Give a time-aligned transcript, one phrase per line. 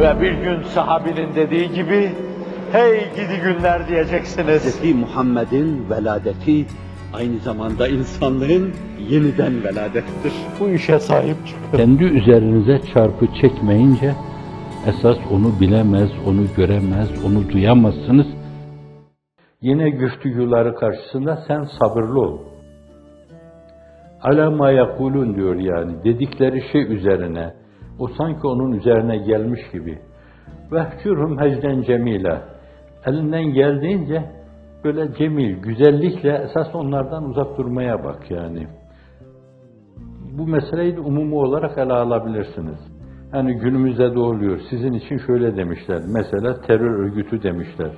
[0.00, 2.10] Ve bir gün sahabinin dediği gibi,
[2.72, 4.82] hey gidi günler diyeceksiniz.
[4.82, 4.94] Hz.
[4.94, 6.66] Muhammed'in veladeti
[7.14, 8.72] aynı zamanda insanlığın
[9.08, 10.32] yeniden veladettir.
[10.60, 11.76] Bu işe sahip çıkın.
[11.76, 14.14] Kendi üzerinize çarpı çekmeyince
[14.86, 18.26] esas onu bilemez, onu göremez, onu duyamazsınız.
[19.62, 22.38] Yine güftügüleri karşısında sen sabırlı ol.
[24.22, 27.59] Ala ma yakulun diyor yani dedikleri şey üzerine.
[27.98, 29.98] O sanki onun üzerine gelmiş gibi.
[30.72, 32.42] Vehcurum hecden cemile.
[33.06, 34.24] Elinden geldiğince
[34.84, 38.66] böyle cemil, güzellikle esas onlardan uzak durmaya bak yani.
[40.38, 42.78] Bu meseleyi de umumi olarak ele alabilirsiniz.
[43.32, 44.60] Yani günümüzde de oluyor.
[44.70, 46.00] Sizin için şöyle demişler.
[46.12, 47.90] Mesela terör örgütü demişler.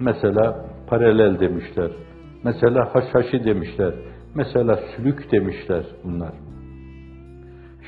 [0.00, 1.90] Mesela paralel demişler.
[2.44, 3.94] Mesela haşhaşi demişler.
[4.34, 6.32] Mesela sülük demişler bunlar.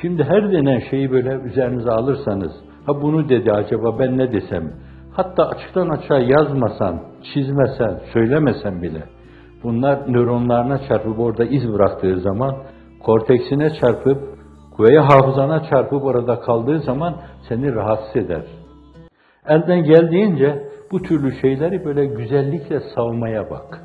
[0.04, 2.52] Şimdi her denen şeyi böyle üzerinize alırsanız,
[2.86, 4.73] ha bunu dedi acaba ben ne desem,
[5.13, 6.99] hatta açıktan açığa yazmasan,
[7.34, 9.04] çizmesen, söylemesen bile,
[9.63, 12.55] bunlar nöronlarına çarpıp orada iz bıraktığı zaman,
[13.04, 14.40] korteksine çarpıp,
[14.79, 17.15] veya hafızana çarpıp orada kaldığı zaman
[17.49, 18.43] seni rahatsız eder.
[19.48, 23.79] Elden geldiğince bu türlü şeyleri böyle güzellikle savmaya bak.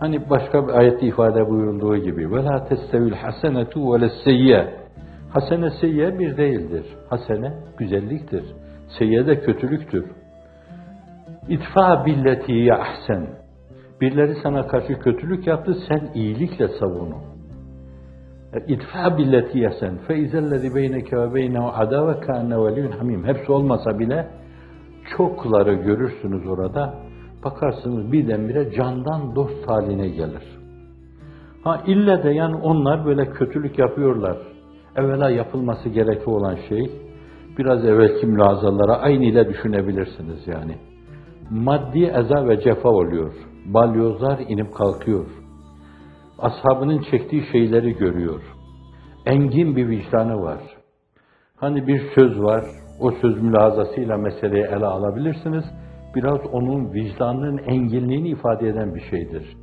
[0.00, 4.66] Hani başka bir ayette ifade buyurulduğu gibi وَلَا تَسْتَوِ الْحَسَنَةُ وَلَا السَّيِّئَ
[5.29, 6.85] Hasene seyyiye bir değildir.
[7.09, 8.43] Hasene güzelliktir.
[8.99, 10.05] Seyyiye de kötülüktür.
[11.49, 13.27] İtfa billeti ya ahsen.
[14.01, 17.15] Birileri sana karşı kötülük yaptı, sen iyilikle savun.
[18.67, 19.97] İtfa billeti yesen.
[19.97, 23.25] Fe izellezi beyneke ve beynehu adave kâne veliyyun hamim.
[23.25, 24.27] Hepsi olmasa bile
[25.17, 26.93] çokları görürsünüz orada.
[27.45, 30.43] Bakarsınız birdenbire candan dost haline gelir.
[31.63, 34.37] Ha ille de yani onlar böyle kötülük yapıyorlar.
[34.97, 36.91] Evvela yapılması gerekli olan şey,
[37.57, 40.75] biraz evvelki mülazalara aynı ile düşünebilirsiniz yani.
[41.49, 43.33] Maddi eza ve cefa oluyor.
[43.65, 45.25] Balyozlar inip kalkıyor.
[46.39, 48.41] Ashabının çektiği şeyleri görüyor.
[49.25, 50.59] Engin bir vicdanı var.
[51.55, 52.65] Hani bir söz var,
[52.99, 55.65] o söz mülazasıyla meseleyi ele alabilirsiniz.
[56.15, 59.57] Biraz onun vicdanının enginliğini ifade eden bir şeydir.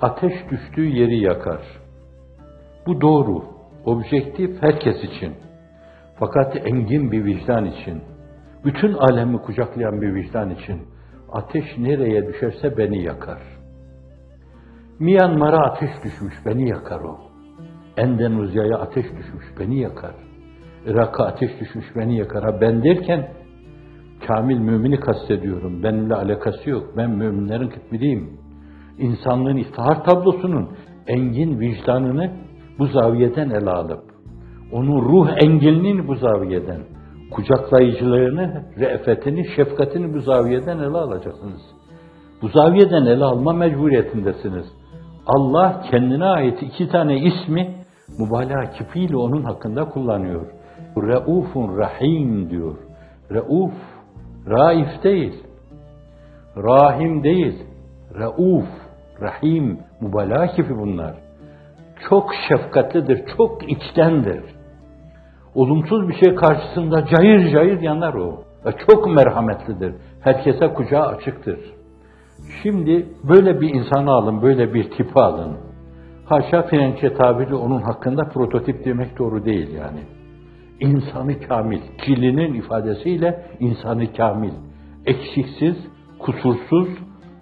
[0.00, 1.60] Ateş düştüğü yeri yakar.
[2.86, 5.34] Bu doğru, objektif herkes için.
[6.18, 8.02] Fakat engin bir vicdan için,
[8.64, 10.82] bütün alemi kucaklayan bir vicdan için
[11.32, 13.40] ateş nereye düşerse beni yakar.
[14.98, 17.18] Myanmar'a ateş düşmüş, beni yakar o.
[17.96, 20.14] Endonezya'ya ateş düşmüş, beni yakar.
[20.86, 22.44] Irak'a ateş düşmüş, beni yakar.
[22.44, 23.28] Ha ben derken
[24.26, 25.82] kamil mümini kastediyorum.
[25.82, 26.96] Benimle alakası yok.
[26.96, 28.40] Ben müminlerin kıtmiriyim.
[28.98, 30.70] İnsanlığın iftihar tablosunun
[31.06, 32.32] engin vicdanını
[32.80, 34.02] bu zaviyeden ele alıp,
[34.72, 36.80] onun ruh engelini bu zaviyeden,
[37.30, 41.60] kucaklayıcılığını, re'fetini, şefkatini bu zaviyeden ele alacaksınız.
[42.42, 44.66] Bu zaviyeden ele alma mecburiyetindesiniz.
[45.26, 47.74] Allah kendine ait iki tane ismi
[48.18, 50.46] mübalağa kipiyle onun hakkında kullanıyor.
[50.96, 52.76] Reufun Rahim diyor.
[53.30, 53.72] Reuf,
[54.46, 55.44] Raif değil.
[56.56, 57.62] Rahim değil.
[58.14, 58.68] Reuf,
[59.20, 61.29] Rahim, mübalağa kipi bunlar
[62.08, 64.42] çok şefkatlidir, çok içtendir.
[65.54, 68.44] Olumsuz bir şey karşısında cayır cayır yanar o.
[68.66, 69.94] Ve çok merhametlidir.
[70.20, 71.58] Herkese kucağı açıktır.
[72.62, 75.56] Şimdi böyle bir insanı alın, böyle bir tipi alın.
[76.24, 80.00] Haşa Frençe tabiri onun hakkında prototip demek doğru değil yani.
[80.80, 84.52] İnsanı kamil, kilinin ifadesiyle insanı kamil.
[85.06, 85.76] Eksiksiz,
[86.18, 86.88] kusursuz,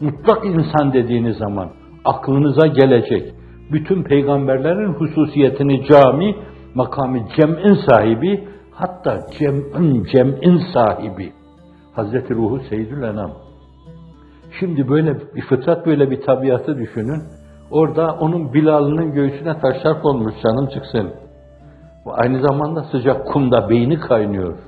[0.01, 1.71] mutlak insan dediğiniz zaman
[2.05, 3.35] aklınıza gelecek,
[3.73, 6.37] bütün peygamberlerin hususiyetini cami,
[6.75, 11.33] makamı cem'in sahibi, hatta cem'in cem'in sahibi.
[11.93, 13.31] Hazreti Ruhu Seyyidül Enam.
[14.61, 17.23] Şimdi böyle bir fıtrat, böyle bir tabiatı düşünün.
[17.71, 21.11] Orada onun Bilal'ının göğsüne taşlar konmuş, canım çıksın.
[22.07, 24.59] Aynı zamanda sıcak kumda beyni kaynıyor.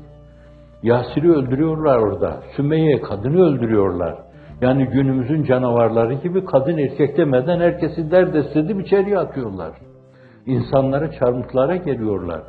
[0.83, 2.41] Yasir'i öldürüyorlar orada.
[2.57, 4.15] Sümeyye kadını öldürüyorlar.
[4.60, 9.72] Yani günümüzün canavarları gibi kadın erkek demeden herkesi derdest edip içeriye atıyorlar.
[10.47, 12.42] İnsanları çarmıklara geliyorlar.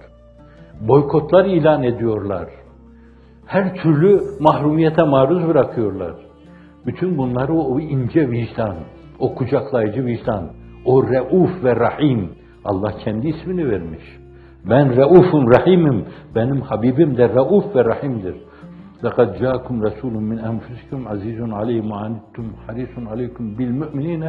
[0.82, 2.48] Boykotlar ilan ediyorlar.
[3.46, 6.14] Her türlü mahrumiyete maruz bırakıyorlar.
[6.86, 8.76] Bütün bunları o ince vicdan,
[9.20, 10.50] o kucaklayıcı vicdan,
[10.86, 12.30] o reuf ve rahim,
[12.66, 14.04] Allah kendi ismini vermiş.
[14.70, 16.06] Ben reufum rahimim,
[16.36, 18.36] benim Habibim de reuf ve rahimdir.
[19.05, 24.23] لَقَدْ جَاءَكُمْ رَسُولٌ مِنْ أَنْفُسِكُمْ عَزِيزٌ عَلَيْهِ مَا عَنِتُّمْ حَرِيصٌ عَلَيْكُمْ بِالْمُؤْمِنِينَ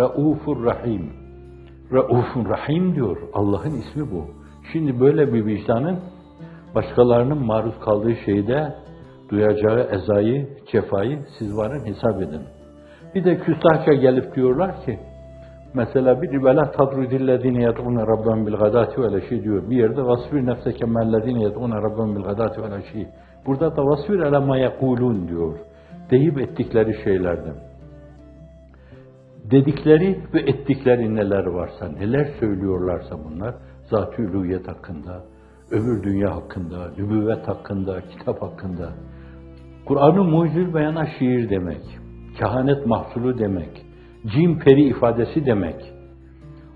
[0.00, 1.04] رَؤُوفٌ rahim.
[1.92, 3.16] Raufun Rahim diyor.
[3.32, 4.24] Allah'ın ismi bu.
[4.72, 5.98] Şimdi böyle bir vicdanın
[6.74, 8.74] Başkalarının maruz kaldığı şeyde
[9.28, 12.42] duyacağı ezayı, cefayı siz varın hesap edin.
[13.14, 14.98] Bir de küstahça gelip diyorlar ki,
[15.74, 19.70] mesela bir vela tadrudillezine yed'une rabben bil gadati ve leşi diyor.
[19.70, 23.08] Bir yerde vasfir nefseke mellezine yed'une rabben bil gadati ve leşi.
[23.45, 24.57] Burada da vasfir ele ma
[25.27, 25.57] diyor.
[26.11, 27.55] Deyip ettikleri şeylerden.
[29.51, 33.55] Dedikleri ve ettikleri neler varsa, neler söylüyorlarsa bunlar,
[33.89, 35.23] zat-ı ülûhiyet hakkında,
[35.71, 38.89] öbür dünya hakkında, nübüvvet hakkında, kitap hakkında.
[39.85, 41.81] Kur'an-ı mucizül beyana şiir demek,
[42.39, 43.85] kehanet mahsulü demek,
[44.25, 45.93] cin peri ifadesi demek,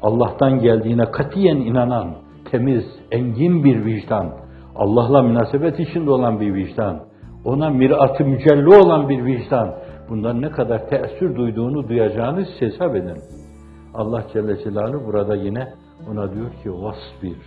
[0.02, 2.16] Allah'tan geldiğine katiyen inanan,
[2.52, 4.34] temiz, engin bir vicdan,
[4.76, 7.00] Allah'la münasebet içinde olan bir vicdan,
[7.46, 9.76] ona mirat-ı mücelli olan bir vicdan,
[10.10, 13.18] bundan ne kadar teessür duyduğunu duyacağınız hesap edin.
[13.94, 15.68] Allah Celle Celaluhu burada yine
[16.12, 17.38] ona diyor ki vasbir.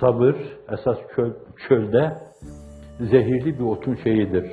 [0.00, 0.34] Sabır
[0.72, 1.32] esas çöl,
[1.68, 2.12] çölde
[3.00, 4.44] zehirli bir otun şeyidir.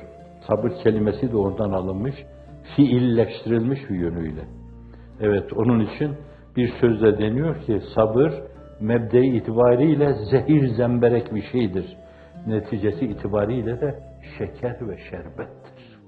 [0.48, 2.16] Sabır kelimesi de oradan alınmış,
[2.76, 4.42] fiilleştirilmiş bir yönüyle.
[5.22, 6.12] Evet onun için
[6.58, 8.34] bir sözle deniyor ki sabır
[8.84, 11.98] mebde itibariyle zehir zemberek bir şeydir.
[12.48, 14.00] Neticesi itibariyle de
[14.38, 16.00] şeker ve şerbettir.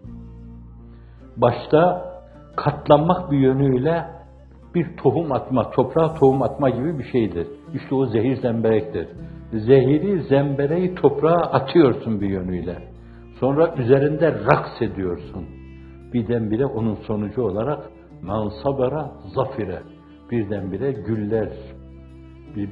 [1.37, 2.11] Başta
[2.55, 4.05] katlanmak bir yönüyle
[4.75, 7.47] bir tohum atma, toprağa tohum atma gibi bir şeydir.
[7.73, 9.07] İşte o zehir zemberektir.
[9.53, 12.77] Zehiri, zembereği toprağa atıyorsun bir yönüyle.
[13.39, 15.45] Sonra üzerinde raks ediyorsun.
[16.13, 17.79] Birdenbire onun sonucu olarak
[18.21, 19.79] men sabara zafire.
[20.31, 21.49] Birdenbire güller,
[22.55, 22.69] bir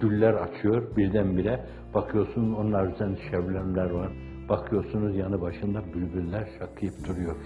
[0.00, 1.60] güller açıyor birdenbire.
[1.94, 4.12] Bakıyorsun onlar üzerinde şevlemler var.
[4.48, 7.36] Bakıyorsunuz yanı başında bülbüller şakıyıp duruyor.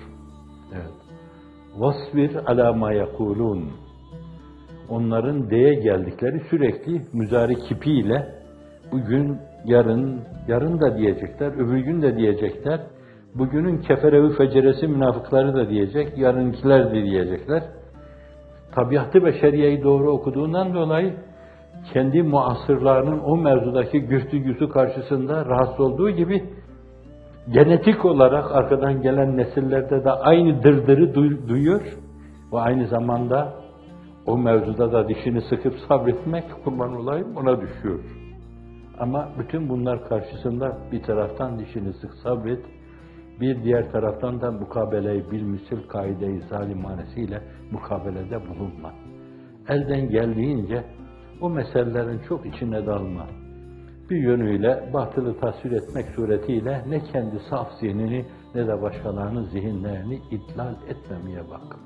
[0.73, 0.93] Evet.
[1.77, 3.71] Vasbir ala ma yekulun.
[4.89, 8.29] Onların deye geldikleri sürekli müzari kipiyle
[8.93, 12.81] bugün, yarın, yarın da diyecekler, öbür gün de diyecekler.
[13.35, 17.63] Bugünün keferevi feceresi münafıkları da diyecek, yarınkiler de diyecekler.
[18.75, 21.15] Tabiatı ve şeriayı doğru okuduğundan dolayı
[21.93, 26.45] kendi muasırlarının o mevzudaki gürtügüsü karşısında rahatsız olduğu gibi
[27.51, 31.83] genetik olarak arkadan gelen nesillerde de aynı dırdırı duy- duyuyor
[32.53, 33.55] ve aynı zamanda
[34.27, 38.01] o mevzuda da dişini sıkıp sabretmek kurban olayım ona düşüyor.
[38.99, 42.65] Ama bütün bunlar karşısında bir taraftan dişini sık sabret,
[43.41, 48.93] bir diğer taraftan da mukabeleyi bilmisil kaide-i zalimanesiyle mukabelede bulunma.
[49.69, 50.85] Elden geldiğince
[51.41, 53.27] o meselelerin çok içine dalma.
[54.11, 58.25] Bir yönüyle batılı tasvir etmek suretiyle ne kendi saf zihnini
[58.55, 61.77] ne de başkalarının zihinlerini idlal etmemeye bak.